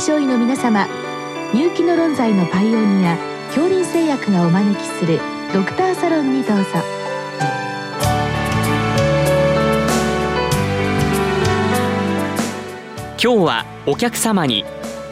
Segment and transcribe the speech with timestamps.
[0.00, 0.86] 症医の皆様
[1.52, 3.16] 入気の論剤のパイオニア
[3.48, 5.18] 恐林製薬がお招きする
[5.52, 6.64] ドクターサロンにどうぞ。
[13.20, 14.64] 今日はお客様に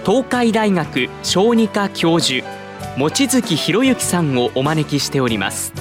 [0.05, 2.47] 東海大学小児科教授
[2.99, 5.73] 望月博之さんをお招きしております。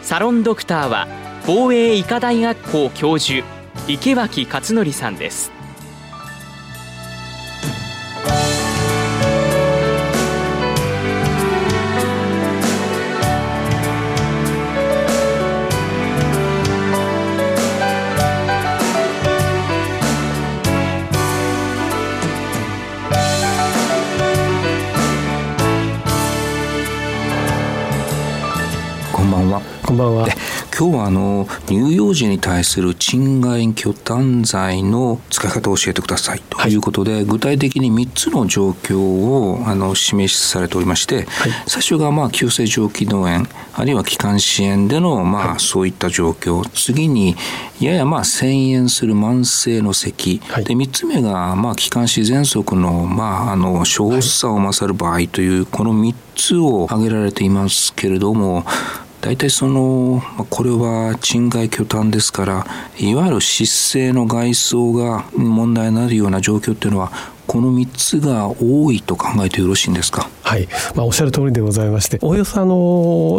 [0.00, 1.06] サロンドクターは
[1.46, 3.46] 防衛医科大学校教授
[3.86, 5.61] 池脇勝則さんです。
[29.52, 29.62] は。
[29.84, 30.28] こんばんは。
[30.76, 36.58] 今日はあの乳幼児に対する鎮外巨炭剤の使い方を教えてくださいと。
[36.66, 36.74] い。
[36.74, 41.26] うことで、はい、具体的に3つの状況をあの示されておりまして、はい、
[41.66, 46.66] 最初がまあ急性上気道炎あるいは気管支炎でのまあ、はい、そういった状況。
[46.70, 47.36] 次に
[47.78, 58.64] ややまあ遷延する慢性の咳、で3つ目がまあ気管支喘息のまああの小発作を勝る場合というこの3つを挙げられていますけれども
[59.22, 60.20] 大体その
[60.50, 62.66] これは賃外巨炭ですから
[62.98, 67.12] いわゆる失勢の外装が問題になるような状況っていうのは
[67.46, 70.28] この3つが多いと考えてよろしいんですか？
[70.42, 72.74] はい、まあ、おっしゃる通りでございまして、おおよそあの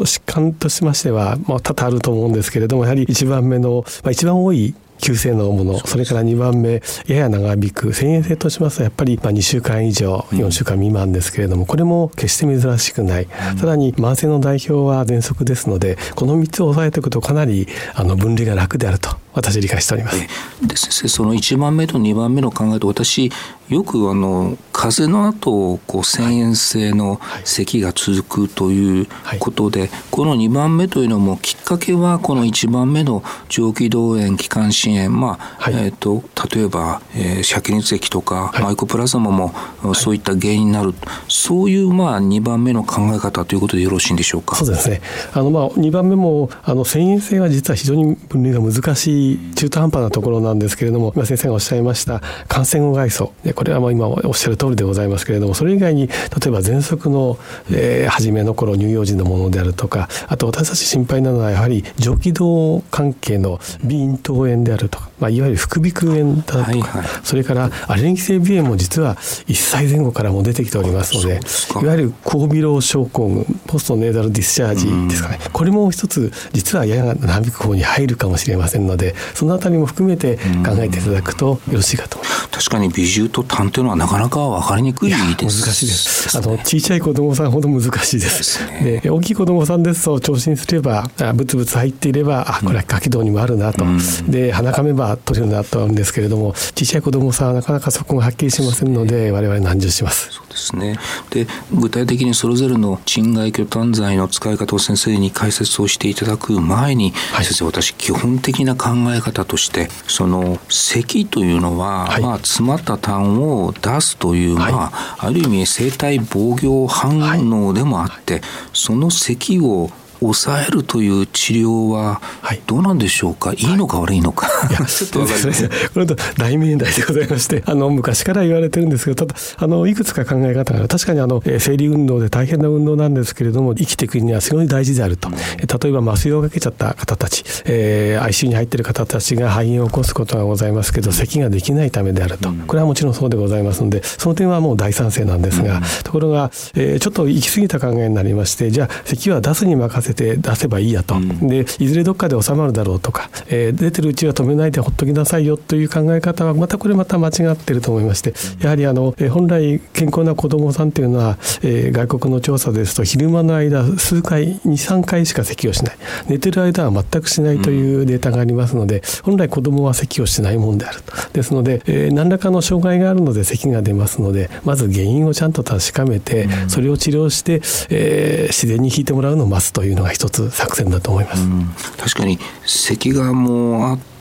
[0.06, 20.22] 疾患としましては、まあ、多々あると思うんですけれども、やはり一番目の、まあ、一番多い急性のものそれから2番目やや長引く遷延性としますとやっぱりま2週間以上4週間未満ですけれどもこれも決して珍しくない、さらに慢性の代表は喘息ですのでこの3つを押さえておくとかなりあの分離が楽であると私理解しております。
[20.66, 23.32] で先生その1番目と2番目の考えと私
[23.70, 29.08] よくあの風邪の後こう遷延性の咳が続くという
[29.40, 36.24] ことで、はいはい、この2番目というのもきっかけはこの1番目の上気道炎気管支炎まあ、はい、えーと、
[36.54, 39.54] 例えば、えー、灼熱液とか、マイコプラズマも
[39.94, 40.94] そういった原因になる、
[41.28, 44.56] そういうまあ2番目の考え方ということでよろしいんでしょうか？
[44.56, 45.02] そうですね。
[45.34, 57.38] あのまあ2番目もあの遷延性は実は非常に分類が難しい中途半端なところなんですけれども今先生がおっしゃいました感染後外装でこれはもう今おっしゃる通りでございますけれどもそれ以外に例えば喘息の、
[57.72, 71.40] えー、初めの頃乳幼児のものであるとかあと私たち心配なのはやはり上気道関係の鼻咽頭炎であるとか、まあ、いわゆる副鼻腔炎だとか、はいはい、それからアレルギー性鼻炎も実は1歳前後からも出てきておりますので
[71.82, 75.40] いわゆる高鼻漏症候群ポストネーザルディスチャージですかね。
[75.52, 82.50] これも一つ実はやや長引く方に入るかもしれませんのでそのあたりも含めて考えていただくとよろしいかと思います。
[82.50, 86.38] 確かに美獣と痰というのはなかなか分かりにくいです、ね、難しいです。
[86.38, 88.60] あの小さい子供さんほど難しいです。
[88.84, 93.98] で、ね、大きい子供さんですと聴診すればブツブツ入っていればあこれは下気道にもあるなと、うん、
[94.30, 100.32] で鼻かめば取れるなとあるんですけれども小さい子供さんはなかなかそこがはっきりしませんので我々難重します？
[100.32, 100.98] そうですね。
[101.32, 118.42] で具体的にそれぞれの鎮外巨炭剤の使い方を先生に解説をしていただく前に、はい、先生私基本的な考え方としてその咳というのは、はい、まあ、詰まった痰を出すという、はい、まあ、ある意味生体防御反応でもあって、
[118.74, 119.90] その咳を
[120.24, 122.22] 抑えるという治療は
[122.68, 125.70] どうなんでしょうか、はい、いいのか悪いのか、いやちょっと分かりません。
[125.94, 165.98] これと大命題でございましてあの昔から言われてるんですけどただあのいくつか考え方が確かにあの生理運動で大変な運動なんですけれども生きていくには非常に大事であると、うん、例えば麻酔をかけちゃった方たち、えー、ICU に入っている方たちが肺炎を起こすことがございますけど咳ができないためであると、これはもちろんそうでございますのでその点はもう大賛成なんですが、うん、ところが、えー、ちょっと行き過ぎた考えになりましてじゃあ咳は出すに任せて出せばいいやと、うん、でいずれどっかで収まるだろうとか、えー、出てるうちは止めないでほっときなさいよという考え方はまたこれまた間違ってると思いましてやはりあの、えー、本来健康な子どもさんというのは、えー、外国の調査ですと昼間の間数回23回しか咳をしない。
[166.28, 171.14] 寝てる間は全くしないというデータがありますので、本来子どもは咳をしないもんであると。
[171.34, 181.98] ですので、えー、何らかの障害があるので咳が出ますのでまず原因をちゃんと確かめて、それを治療して、えー、自然に引いてもらうのを待つというのが一つ作戦だと思います。
[181.98, 184.13] 確かに咳がもうあって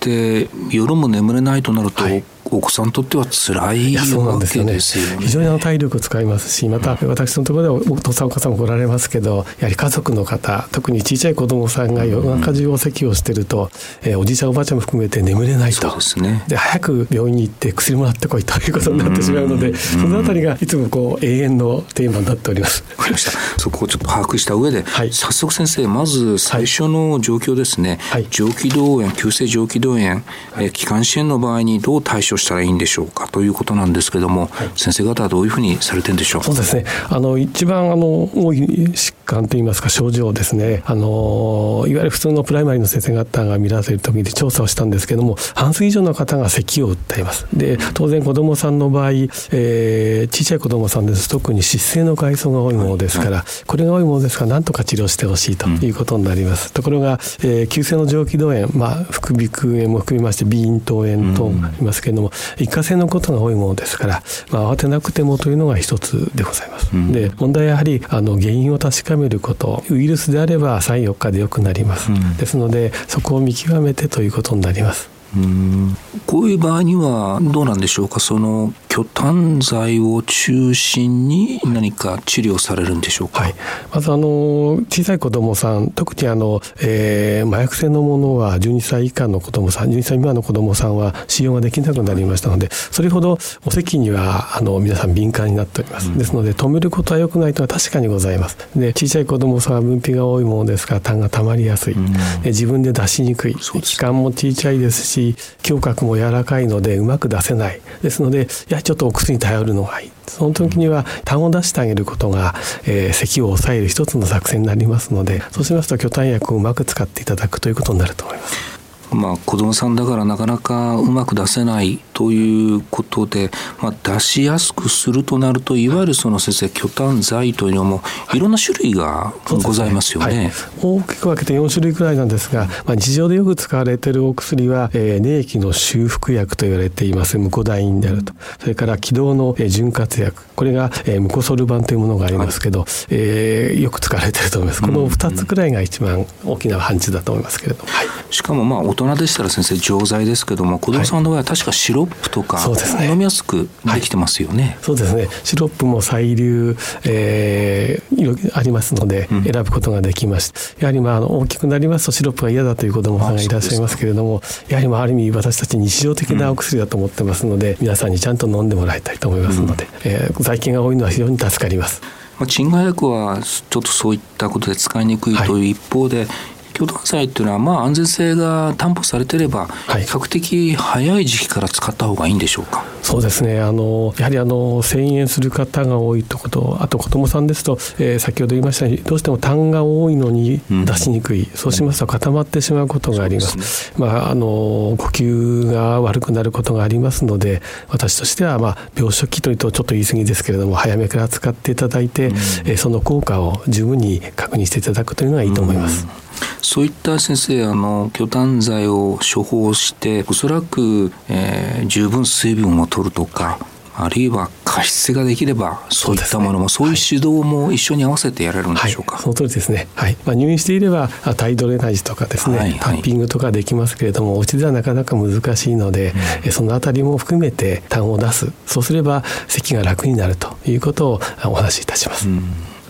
[0.71, 2.23] 夜も眠れないとなると、はい
[2.53, 4.03] お子さんにとっては辛いわ
[4.35, 4.79] けですよね。
[5.21, 13.71] 非常にあの体力を使いますしまた私のところではお父さんお母さんも来られますけどやはり家族の方特に小さい子供さんが夜中中お咳をしてると、
[14.03, 22.85] えー、おじいちゃんおばあちゃんも含めて眠れないとです、ね、で早く病院に行って薬もらってこいということになってしまうのでそのあたりがいつもこう永遠のテーマになっております。
[22.97, 30.23] わかりましたそこをちょっと把握した上で、はい、早速先生まず最初の状況ですね、はい、上気道炎急性上気道炎、
[30.57, 33.29] えー、気管支炎の場合にどう対処したらいいんでしょうか？
[33.29, 36.45] ということなんですけれども、はい、先生方はどういうふうにされてるんでしょう？
[36.45, 36.85] そうですね。
[37.09, 40.83] あの一番あの多い疾患といいますか症状ですね。
[40.87, 47.47] あのいわゆる普通のプライマリーの先生方が見られる時に調査をしたんですけども半数以上の方が咳を訴えます。
[47.53, 51.29] で当然子どもさんの場合、えー、小さい子どもさんです。
[51.29, 57.13] 特に湿性の外装が多いものですから、これが多いものですからなんとか治療してほしいということになります、うん、ところが、
[57.43, 66.91] えー、急性の上気道炎、まあ、副鼻腔炎も含みまして鼻咽頭炎と言いますけれども、一過性のことが多いものですから、まあ、慌てなくてもというのが一つでございます。
[66.95, 75.11] うん、で問題はやはりあの原因を確かめることウイルスであれば34日でよくなります、うん、ですのでそこを見極めてということになります。
[75.37, 75.97] うん
[76.27, 83.55] こういう場合にはどうなんでしょうかその巨炭剤を中心に何か治療されるんでしょうか、はい、
[83.91, 98.59] まずあの小さい子どもさん特にあの、えー、麻薬性のものは12歳以下の子どもさん12歳未満の子どもさんは使用ができなくなりましたのでそれほどお咳にはあの皆さん敏感になっております、うん、ですので止めることは良くないとは確かにございます。
[98.79, 102.13] で小さい子どもさんは分泌が多いものですから痰が溜まりやすい、うん、
[102.45, 103.55] 自分で出しにくい。
[103.55, 105.35] 気管も小さいですし
[105.67, 107.81] 胸郭も柔らかいのでうまく出せない。
[108.03, 112.55] ですのでやはりちょっとお薬に頼るのがいいその時には痰を出してあげることが、
[112.87, 118.72] えー、咳を抑える一つの作戦になりますのでそうしますと巨痰薬をうまく使っていただくということになると思います。
[119.17, 123.51] まあ、子どもさんだからなかなかうまく出せないということで、
[123.81, 128.03] まあ、出しやすくするとなるといわゆるその先生巨炭剤というのも
[128.35, 128.43] い。
[128.43, 137.39] ろんな種類がございますよね、ねはい、大きく分けて4種類くらいなんですが、まあ、日常でよく使われているお薬は、えー、粘液の修復薬と言われています。
[137.39, 138.35] ムコダインであると。
[138.61, 140.43] それから気道の潤滑薬。
[140.55, 144.83] これが、えー、ムコソル板というものがありますけど、はい、えー、よく使われていると思います。
[144.83, 155.29] この2つくらいが一番大きな範疇だと思いますけれども、はい、しかもまあ大人でしたら先生錠剤ですけども子供さんの場合は確かシロップとか、はい飲みやすくできてますよね、はい、そうですね。
[155.45, 172.03] シロップも細粒、えー、ありますので選ぶことができます、うん、やはりまああの大きくなりますとシロップが嫌だという子供さんがいらっしゃいますけれどもやはりまあある意味私たち日常的なお薬だと思ってますので、うん、皆さんにちゃんと飲んでもらいたいと思いますので、うん、えー、在菌が多いのは非常に助かります。
[172.39, 176.29] まあ、鎮害薬はちょっとそういったことで使いにくいという一方で、はい
[176.73, 179.73] 強炭剤っていうのは、まあ、安全性が担保されてれば、比
[180.05, 182.85] 較的早い時期から使った方がいいんでしょうか？
[183.03, 183.61] そうですね。
[183.61, 206.07] あのやはりあの遷延する方が多いとことあと子どもさんですと、えー、先ほど言いましたようにどうしても痰が多いのに出しにくい、うん、そうしますと固まってしまうことがあります、ね、まあ、あの呼吸が悪くなることがありますので私としては、まあ、病初期というとちょっと言い過ぎですけれども早めから使っていただいて、うん、えー、その効果を十分に確認していただくというのがいいと思います。
[206.07, 206.23] うん
[206.63, 213.59] そういった先生あの巨炭剤を処方しておそらく、えー、十分水分を取るとか
[213.95, 216.93] あるいは加湿ができればそういったものもそう,、い。
[216.93, 220.17] う指導も一緒に合わせてやれるんでしょうか、はい、その通りですね、はい。
[220.25, 226.15] まあ、入院していればタイドレナージとかですね、はいはい、タッピングとかできますけれどもお家ではなかなか難しいので、
[226.47, 228.51] うん、そのあたりも含めて痰を出す。
[228.67, 232.29] そうすれば咳が楽になるということをお話しいたします。
[232.29, 232.43] うん。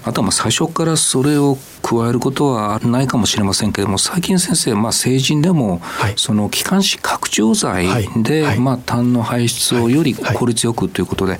[0.04, 5.80] あとはまあ最初からそれを加えることはないかもしれませんけれども最近先生、まあ、成人でも、
[6.16, 7.86] その気管支拡張剤
[8.22, 11.38] で、まあ、痰の排出をより効率よくということで、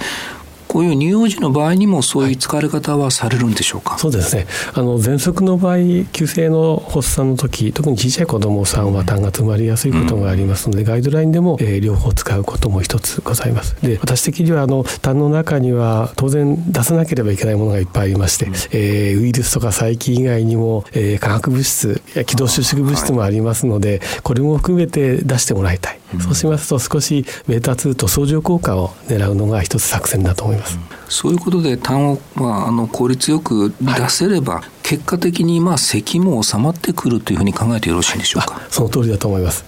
[0.73, 4.47] こういう乳幼児の場合にもそういう使われ方はされるんでしょうか、はい、そうですね。
[4.73, 5.77] あの喘息の場合
[6.13, 13.77] 急性の発作の時特に小さい子どもさんは痰が詰まりやすいことがありますので、うん、ガイドラインでも、えー、両方使うことも一つございます。
[13.83, 30.62] で私的にはあの痰の中には当然出さなければいけないものがいっぱいありまして、うん、えー、ウイルスとか細菌以外にも、えー、化学物質気道収縮物質もありますので、これも含めて出してもらいたい、うん、そうしますと少しベータ2と相乗効果を狙うのが一つ作戦だと思います。
[31.09, 38.61] そういうことで単を、まあ、あの効率よく出せれば、はい、結果的にまあ咳も収まってくるというふうに考えてよろしいんでしょうか？
[38.69, 39.65] その通りだと思います。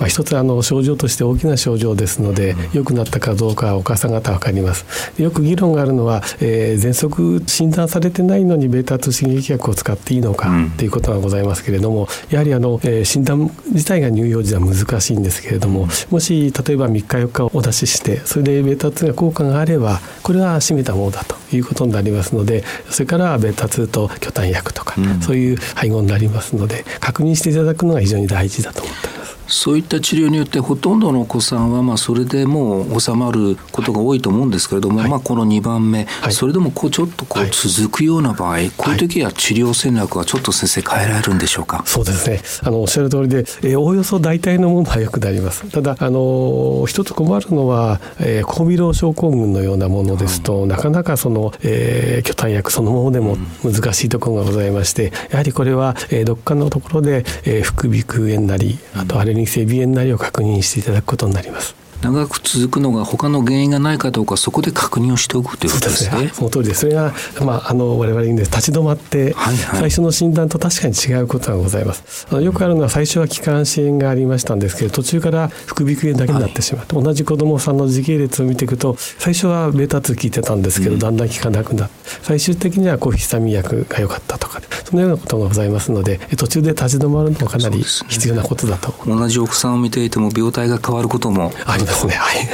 [0.00, 4.86] まあ、一つあの症状として大きな症状ですので、良、うん、くなったかどうかお母さん方分かります。
[5.20, 29.13] よく議論があるのは、えー、喘息診断されてないのにベータ2刺激薬を使っていいのかということがございますけれども、やはりあの、えー、診断自体が乳幼児は難しいんですけれども、もし例えば3日4日お出ししてそれでベータ2が効果があればこれは締めたものだということになりますのでそれからベータ2と巨炭薬とか、うん、そういう配合になりますので確認していただくのが非常に大事だと思ってます。
[29.46, 41.82] そういった治療によってほとんどのお子さんはまあそれでもう収まることが多いと思うんですけれども、はい、まあこの2番目、はい、それでもこうちょっとこう続くような場合、はい、こういう時は治療戦略はちょっと先生変えられるんでしょうか？
[41.86, 42.40] そうですね。
[42.62, 45.68] あのおっしゃる通りで、えー、おおよそ大体のものはよくなります。
[45.70, 61.83] ただあの一つ困るのは、えー、高微老症候群のようなものですと、なかなかその、えー、巨炭薬そのものでも難しいところがございましてやはりこれは、えー、どっかのところで、えー、副鼻腔炎なりあとアレルギー性鼻炎なりを確認していただくことになります。
[62.04, 66.30] 長く続くのが他の原因がないかどうかそこで確認をしておくということですね。
[66.34, 66.80] そ の通りです。
[66.80, 72.26] それがまああの我々に、ね、立ち止まって、はいはい、最初の診断と確かに違うことがございます。
[72.30, 92.14] あのよくあるのは最初は気管支炎がありましたんですけど途中から副鼻腔炎だけになってしまって、はい、同じ子どもさんの時系列を見ていくと最初はベータ2効いてたんですけど、うん、だんだん効かなくなって最終的には抗ヒスタミン薬が良かったとかそのようなことがございますので途中で立ち止まるのもかなり必要なことだと、ね、同じお子さんを見ていても病態が変わることもありますね。
[92.18, 92.48] はい。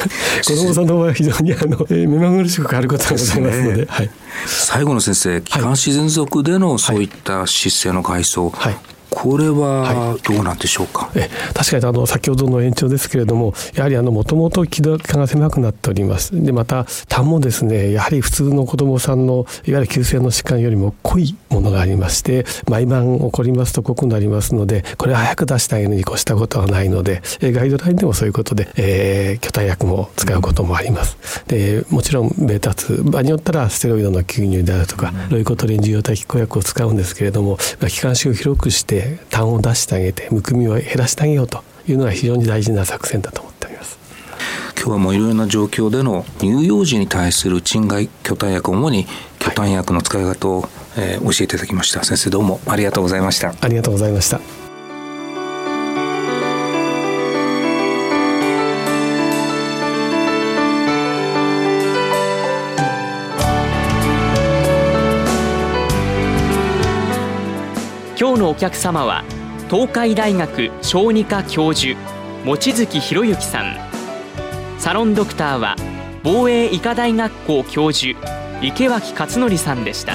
[0.45, 3.87] 子供さんの場合は非常にあの、えー、目まぐるしく変わることがございますので、ね。
[3.89, 4.11] はい、
[4.47, 8.77] 最後の先生気管支喘息でのそういった姿勢の階層、はい、
[9.11, 16.43] これはどうなんでしょうか、はい、え確かにあの先ほどの延長ですけれどもやはりもともと気道が狭くなっております。
[16.43, 31.45] でまた痰もですねやはり普通の子どもさんのいわゆる急性の疾患よりも濃いものがありまして毎晩起こりますと濃くなりますのでこれは早く出してあげるに越したことはないのでガイドラインでもそういうことで、えー、巨体薬も使うこともあります。
[31.47, 43.99] でもちろんベータ2場によったらステロイドの吸入であるとかロイコトリン受容体拮抗薬を使うんですけれども気管支を広くして痰を出してあげてむくみを減らしてあげようというのが非常に大事な作戦だと思っております。
[44.77, 49.07] 今日はもういろいろな状況での乳幼児に対する鎮害巨体薬主に
[49.39, 52.05] 巨体薬の使い方を、えー、教えていただきました。
[52.05, 53.55] 先生どうもありがとうございました。
[53.61, 54.41] ありがとうございました。
[68.19, 69.25] 今日のお客様は
[69.71, 71.99] 東海大学小児科教授
[72.45, 73.91] 望月博之さん。
[74.81, 75.77] サロンドクターは
[76.23, 78.19] 防衛医科大学校教授
[78.63, 80.15] 池脇勝則さんでした